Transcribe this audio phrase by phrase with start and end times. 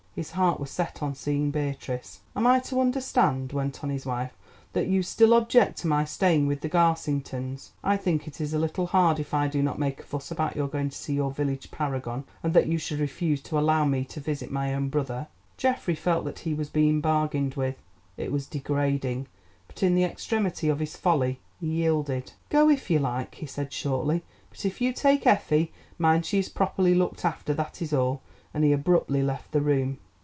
[0.13, 2.19] His heart was set on seeing Beatrice.
[2.35, 4.33] "Am I to understand," went on his wife,
[4.73, 7.71] "that you still object to my staying with the Garsingtons?
[7.81, 10.57] I think it is a little hard if I do not make a fuss about
[10.57, 14.19] your going to see your village paragon, that you should refuse to allow me to
[14.19, 17.75] visit my own brother." Geoffrey felt that he was being bargained with.
[18.17, 19.27] It was degrading,
[19.69, 22.33] but in the extremity of his folly he yielded.
[22.49, 26.49] "Go if you like," he said shortly, "but if you take Effie, mind she is
[26.49, 28.21] properly looked after, that is all,"
[28.53, 29.97] and he abruptly left the room.